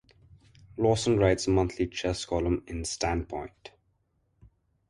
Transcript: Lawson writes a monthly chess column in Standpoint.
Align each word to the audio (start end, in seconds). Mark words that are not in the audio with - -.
Lawson 0.77 1.19
writes 1.19 1.45
a 1.45 1.51
monthly 1.51 1.85
chess 1.85 2.25
column 2.25 2.63
in 2.65 2.83
Standpoint. 2.83 3.69